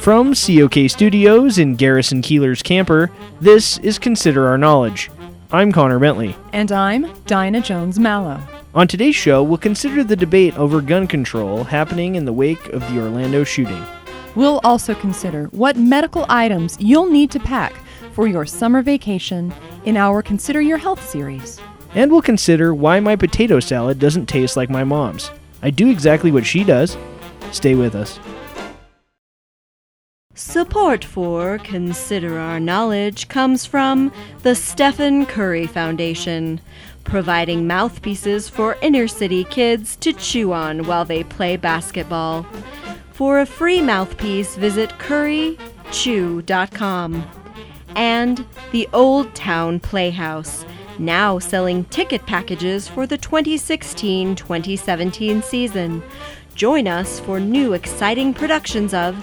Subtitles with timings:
[0.00, 3.10] From COK Studios in Garrison Keillor's camper,
[3.40, 5.10] this is Consider Our Knowledge.
[5.52, 6.34] I'm Connor Bentley.
[6.52, 8.40] And I'm Dinah Jones Mallow.
[8.74, 12.80] On today's show, we'll consider the debate over gun control happening in the wake of
[12.88, 13.84] the Orlando shooting.
[14.34, 17.74] We'll also consider what medical items you'll need to pack
[18.12, 19.52] for your summer vacation
[19.84, 21.60] in our Consider Your Health series.
[21.94, 25.30] And we'll consider why my potato salad doesn't taste like my mom's.
[25.60, 26.96] I do exactly what she does.
[27.50, 28.20] Stay with us.
[30.38, 34.12] Support for Consider Our Knowledge comes from
[34.44, 36.60] the Stephen Curry Foundation,
[37.02, 42.46] providing mouthpieces for inner city kids to chew on while they play basketball.
[43.10, 47.30] For a free mouthpiece, visit currychew.com.
[47.96, 50.64] And the Old Town Playhouse,
[51.00, 56.00] now selling ticket packages for the 2016 2017 season.
[56.54, 59.16] Join us for new exciting productions of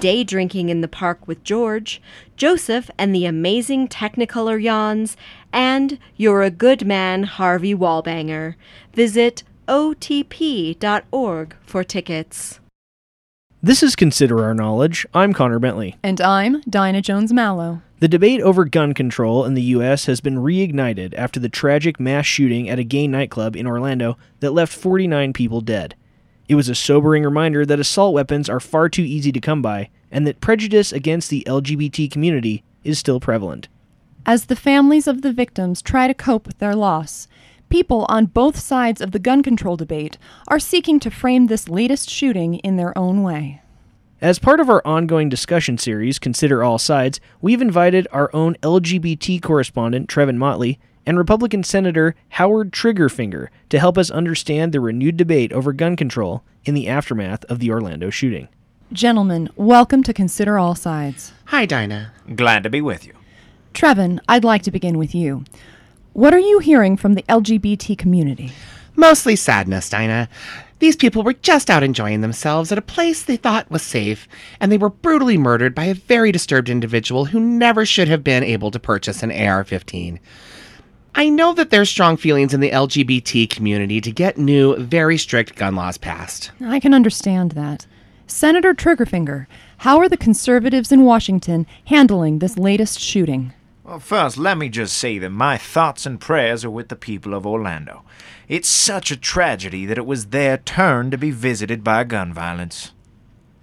[0.00, 2.00] Day Drinking in the Park with George,
[2.34, 5.14] Joseph and the Amazing Technicolor Yawns,
[5.52, 8.54] and You're a Good Man, Harvey Wallbanger.
[8.94, 12.60] Visit otp.org for tickets.
[13.62, 15.06] This is Consider Our Knowledge.
[15.12, 15.96] I'm Connor Bentley.
[16.02, 17.82] And I'm Dinah Jones Mallow.
[17.98, 20.06] The debate over gun control in the U.S.
[20.06, 24.52] has been reignited after the tragic mass shooting at a gay nightclub in Orlando that
[24.52, 25.94] left 49 people dead.
[26.50, 29.88] It was a sobering reminder that assault weapons are far too easy to come by
[30.10, 33.68] and that prejudice against the LGBT community is still prevalent.
[34.26, 37.28] As the families of the victims try to cope with their loss,
[37.68, 42.10] people on both sides of the gun control debate are seeking to frame this latest
[42.10, 43.62] shooting in their own way.
[44.20, 49.40] As part of our ongoing discussion series, Consider All Sides, we've invited our own LGBT
[49.40, 55.52] correspondent, Trevin Motley, and Republican Senator Howard Triggerfinger to help us understand the renewed debate
[55.52, 58.48] over gun control in the aftermath of the Orlando shooting.
[58.92, 61.32] Gentlemen, welcome to Consider All Sides.
[61.46, 62.12] Hi, Dinah.
[62.34, 63.14] Glad to be with you.
[63.72, 65.44] Trevin, I'd like to begin with you.
[66.12, 68.52] What are you hearing from the LGBT community?
[68.96, 70.28] Mostly sadness, Dinah.
[70.80, 74.26] These people were just out enjoying themselves at a place they thought was safe,
[74.58, 78.42] and they were brutally murdered by a very disturbed individual who never should have been
[78.42, 80.18] able to purchase an AR 15.
[81.14, 85.56] I know that there's strong feelings in the LGBT community to get new, very strict
[85.56, 86.52] gun laws passed.
[86.64, 87.86] I can understand that.
[88.26, 89.46] Senator Triggerfinger,
[89.78, 93.52] how are the conservatives in Washington handling this latest shooting?
[93.82, 97.34] Well, first, let me just say that my thoughts and prayers are with the people
[97.34, 98.04] of Orlando.
[98.46, 102.92] It's such a tragedy that it was their turn to be visited by gun violence.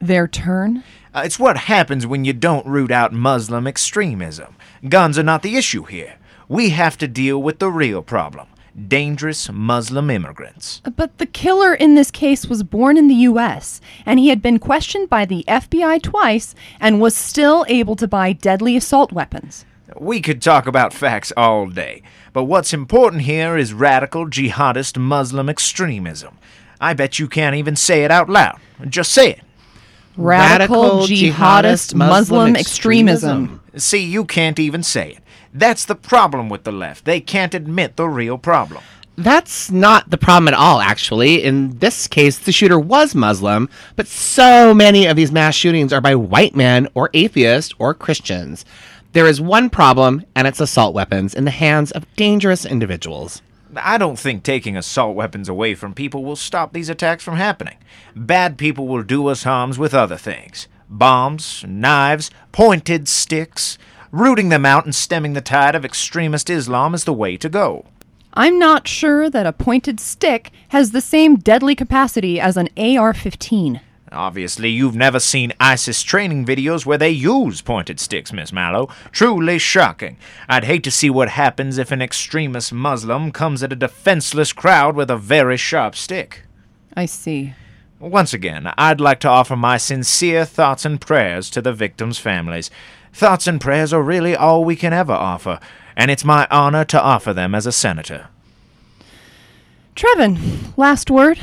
[0.00, 0.82] Their turn?
[1.14, 4.56] Uh, it's what happens when you don't root out Muslim extremism.
[4.88, 6.16] Guns are not the issue here
[6.48, 8.48] we have to deal with the real problem
[8.88, 10.82] dangerous Muslim immigrants.
[10.96, 14.58] But the killer in this case was born in the U.S., and he had been
[14.58, 19.64] questioned by the FBI twice and was still able to buy deadly assault weapons.
[19.98, 22.02] We could talk about facts all day,
[22.32, 26.36] but what's important here is radical jihadist Muslim extremism.
[26.80, 28.60] I bet you can't even say it out loud.
[28.88, 29.40] Just say it.
[30.18, 33.44] Radical, radical jihadist, jihadist Muslim, Muslim extremism.
[33.44, 33.80] extremism.
[33.80, 35.18] See, you can't even say it.
[35.58, 37.06] That's the problem with the left.
[37.06, 38.82] They can't admit the real problem.
[39.16, 41.42] That's not the problem at all, actually.
[41.42, 46.02] In this case, the shooter was Muslim, but so many of these mass shootings are
[46.02, 48.66] by white men or atheists or Christians.
[49.14, 53.40] There is one problem, and it's assault weapons in the hands of dangerous individuals.
[53.74, 57.78] I don't think taking assault weapons away from people will stop these attacks from happening.
[58.14, 63.78] Bad people will do us harms with other things bombs, knives, pointed sticks.
[64.12, 67.86] Rooting them out and stemming the tide of extremist Islam is the way to go.
[68.34, 73.14] I'm not sure that a pointed stick has the same deadly capacity as an AR
[73.14, 73.80] 15.
[74.12, 78.88] Obviously, you've never seen ISIS training videos where they use pointed sticks, Miss Mallow.
[79.10, 80.16] Truly shocking.
[80.48, 84.94] I'd hate to see what happens if an extremist Muslim comes at a defenseless crowd
[84.94, 86.44] with a very sharp stick.
[86.94, 87.54] I see.
[87.98, 92.70] Once again, I'd like to offer my sincere thoughts and prayers to the victims' families.
[93.16, 95.58] Thoughts and prayers are really all we can ever offer,
[95.96, 98.28] and it's my honor to offer them as a senator.
[99.94, 101.40] Trevin, last word?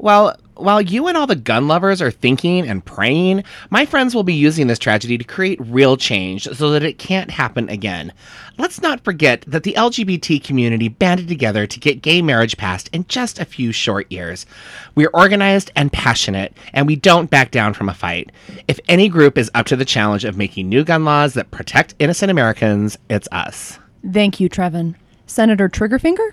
[0.00, 4.22] Well, while you and all the gun lovers are thinking and praying, my friends will
[4.22, 8.12] be using this tragedy to create real change so that it can't happen again.
[8.58, 13.06] Let's not forget that the LGBT community banded together to get gay marriage passed in
[13.06, 14.46] just a few short years.
[14.94, 18.30] We're organized and passionate, and we don't back down from a fight.
[18.68, 21.94] If any group is up to the challenge of making new gun laws that protect
[21.98, 23.78] innocent Americans, it's us.
[24.10, 24.96] Thank you, Trevin.
[25.26, 26.32] Senator Triggerfinger?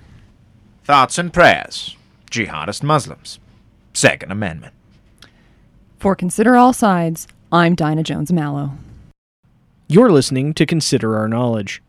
[0.84, 1.96] Thoughts and prayers.
[2.30, 3.40] Jihadist Muslims.
[4.00, 4.74] Second Amendment.
[5.98, 8.72] For Consider All Sides, I'm Dinah Jones Mallow.
[9.90, 11.84] You're listening to Consider Our Knowledge.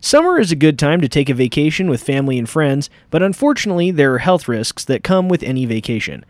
[0.00, 3.92] Summer is a good time to take a vacation with family and friends, but unfortunately,
[3.92, 6.24] there are health risks that come with any vacation.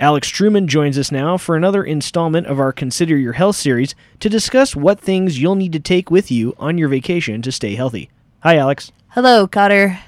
[0.00, 4.30] Alex Truman joins us now for another installment of our Consider Your Health series to
[4.30, 8.08] discuss what things you'll need to take with you on your vacation to stay healthy.
[8.42, 8.90] Hi, Alex.
[9.08, 9.98] Hello, Cotter.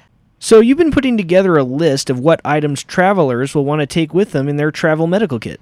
[0.43, 4.13] So, you've been putting together a list of what items travelers will want to take
[4.13, 5.61] with them in their travel medical kit.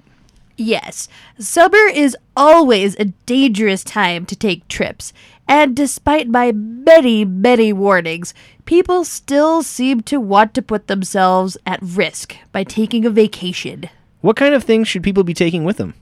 [0.56, 1.08] Yes,
[1.38, 5.12] summer is always a dangerous time to take trips,
[5.46, 8.34] and despite my many, many warnings,
[8.64, 13.88] people still seem to want to put themselves at risk by taking a vacation.
[14.20, 15.94] What kind of things should people be taking with them?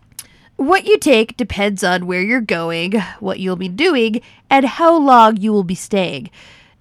[0.56, 5.36] What you take depends on where you're going, what you'll be doing, and how long
[5.36, 6.30] you will be staying.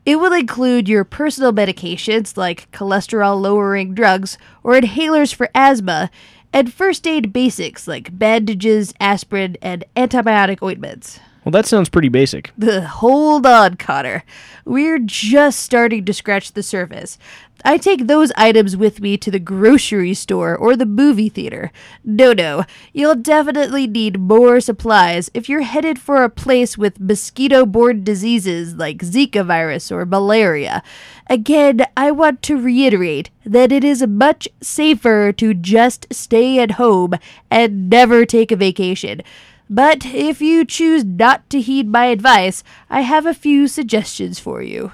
[0.05, 6.09] It will include your personal medications like cholesterol lowering drugs or inhalers for asthma,
[6.51, 11.19] and first aid basics like bandages, aspirin, and antibiotic ointments.
[11.49, 12.51] Well, that sounds pretty basic.
[12.63, 14.23] Hold on, Cotter.
[14.65, 17.17] We're just starting to scratch the surface.
[17.65, 21.71] I take those items with me to the grocery store or the movie theater.
[22.03, 27.65] No, no, you'll definitely need more supplies if you're headed for a place with mosquito
[27.65, 30.83] borne diseases like Zika virus or malaria.
[31.31, 37.15] Again, I want to reiterate that it is much safer to just stay at home
[37.49, 39.23] and never take a vacation.
[39.69, 44.63] But if you choose not to heed my advice, I have a few suggestions for
[44.63, 44.91] you.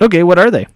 [0.00, 0.68] Okay, what are they?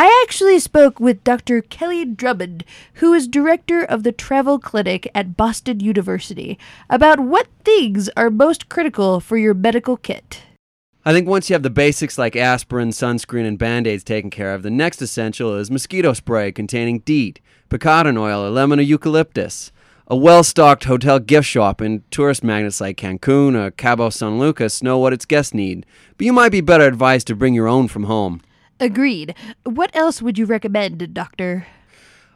[0.00, 1.60] I actually spoke with Dr.
[1.60, 2.64] Kelly Drummond,
[2.94, 6.58] who is director of the travel clinic at Boston University,
[6.88, 10.42] about what things are most critical for your medical kit.
[11.04, 14.54] I think once you have the basics like aspirin, sunscreen, and band aids taken care
[14.54, 19.72] of, the next essential is mosquito spray containing DEET, picaridin oil, or lemon or eucalyptus.
[20.10, 24.82] A well stocked hotel gift shop and tourist magnets like Cancun or Cabo San Lucas
[24.82, 25.84] know what its guests need,
[26.16, 28.40] but you might be better advised to bring your own from home.
[28.80, 29.34] Agreed.
[29.64, 31.66] What else would you recommend, Doctor?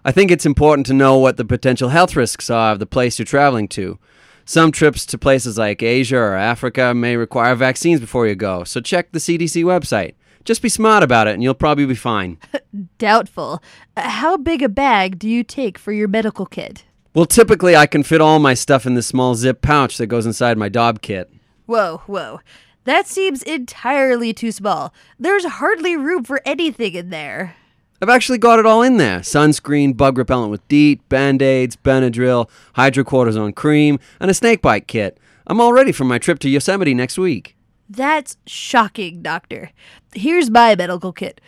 [0.05, 3.19] I think it's important to know what the potential health risks are of the place
[3.19, 3.99] you're traveling to.
[4.45, 8.83] Some trips to places like Asia or Africa may require vaccines before you go, so
[8.83, 10.13] check the CDC website.
[10.45, 12.37] Just be smart about it and you'll probably be fine.
[12.99, 13.63] Doubtful.
[13.97, 16.85] Uh, How big a bag do you take for your medical kit?
[17.15, 20.25] Well, typically I can fit all my stuff in this small zip pouch that goes
[20.25, 21.31] inside my Dopp kit.
[21.67, 22.41] Whoa, whoa.
[22.85, 24.95] That seems entirely too small.
[25.19, 27.55] There's hardly room for anything in there.
[28.01, 32.49] I've actually got it all in there sunscreen, bug repellent with DEET, band aids, Benadryl,
[32.77, 35.19] hydrocortisone cream, and a snakebite kit.
[35.47, 37.57] I'm all ready for my trip to Yosemite next week.
[37.89, 39.71] That's shocking, Doctor.
[40.15, 41.41] Here's my medical kit.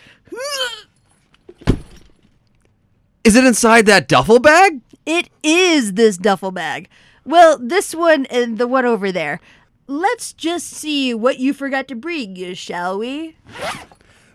[3.25, 4.81] Is it inside that duffel bag?
[5.06, 6.88] It is this duffel bag.
[7.24, 9.40] Well, this one and the one over there.
[9.86, 13.36] Let's just see what you forgot to bring, shall we?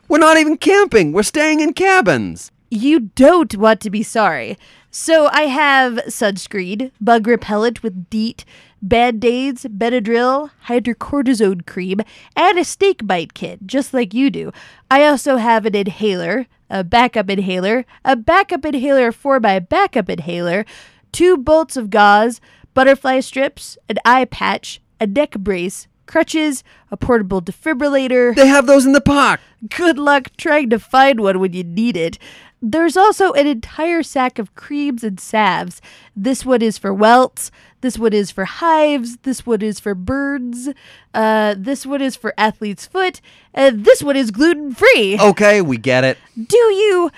[0.08, 2.52] We're not even camping, we're staying in cabins.
[2.72, 4.58] You don't want to be sorry.
[4.92, 8.46] So I have sunscreen, bug repellent with DEET,
[8.82, 12.02] band-aids, Benadryl, hydrocortisone cream,
[12.36, 14.52] and a snake bite kit, just like you do.
[14.90, 20.66] I also have an inhaler, a backup inhaler, a backup inhaler for my backup inhaler,
[21.12, 22.40] two bolts of gauze,
[22.74, 28.36] butterfly strips, an eye patch, a neck brace, crutches, a portable defibrillator.
[28.36, 29.40] They have those in the park.
[29.76, 32.18] Good luck trying to find one when you need it.
[32.62, 35.82] There's also an entire sack of creams and salves.
[36.16, 37.52] This one is for welts.
[37.82, 39.18] This one is for hives.
[39.18, 40.70] This one is for birds.
[41.14, 43.22] Uh, this one is for athlete's foot.
[43.54, 45.18] And this one is gluten free.
[45.20, 46.18] Okay, we get it.
[46.36, 47.12] Do you?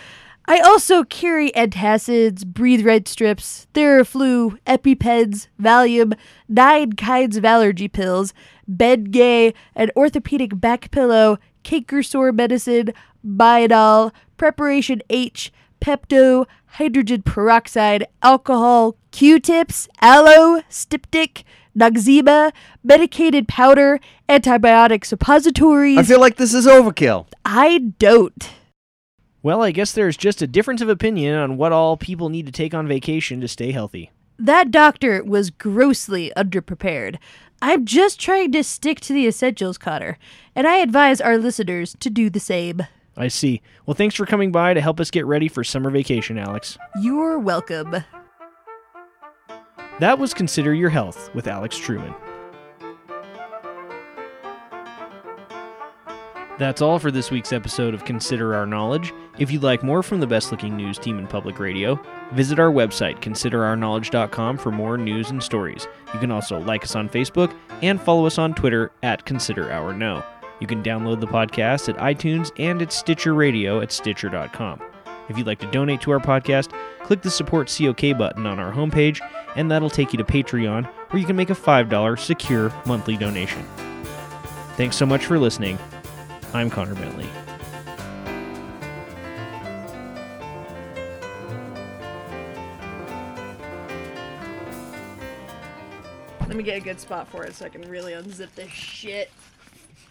[0.46, 6.14] I also carry antacids, Breathe Right strips, Theraflu, EpiPens, Valium,
[6.50, 8.34] nine kinds of allergy pills,
[8.72, 12.94] Bengay, an orthopedic back pillow, canker sore medicine,
[13.26, 15.52] Biodol, Preparation H,
[15.82, 21.44] Pepto, hydrogen peroxide, alcohol, Q-tips, aloe, styptic,
[21.78, 22.52] Noxzema,
[22.84, 25.98] medicated powder, antibiotic suppositories.
[25.98, 27.28] I feel like this is overkill.
[27.46, 28.52] I don't.
[29.44, 32.52] Well, I guess there's just a difference of opinion on what all people need to
[32.52, 34.12] take on vacation to stay healthy.
[34.38, 37.18] That doctor was grossly underprepared.
[37.62, 40.18] I'm just trying to stick to the essentials, Cotter,
[40.56, 42.88] and I advise our listeners to do the same.
[43.16, 43.62] I see.
[43.86, 46.78] Well, thanks for coming by to help us get ready for summer vacation, Alex.
[47.02, 48.04] You're welcome.
[50.00, 52.16] That was Consider Your Health with Alex Truman.
[56.62, 59.12] That's all for this week's episode of Consider Our Knowledge.
[59.40, 62.00] If you'd like more from the best looking news team in public radio,
[62.34, 65.88] visit our website, considerourknowledge.com, for more news and stories.
[66.14, 67.52] You can also like us on Facebook
[67.82, 70.24] and follow us on Twitter at Consider Our Know.
[70.60, 74.84] You can download the podcast at iTunes and at Stitcher Radio at Stitcher.com.
[75.30, 78.72] If you'd like to donate to our podcast, click the Support COK button on our
[78.72, 79.20] homepage,
[79.56, 83.66] and that'll take you to Patreon, where you can make a $5 secure monthly donation.
[84.78, 85.80] Thanks so much for listening.
[86.54, 87.28] I'm Connor Bentley.
[96.42, 99.32] Let me get a good spot for it so I can really unzip this shit.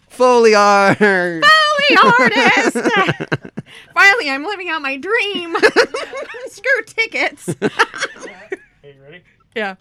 [0.08, 0.96] Foley art.
[0.98, 2.72] Foley artist!
[3.94, 5.54] Finally, I'm living out my dream.
[6.46, 7.54] Screw tickets.
[7.60, 9.22] Hey, you ready?
[9.54, 9.74] Yeah.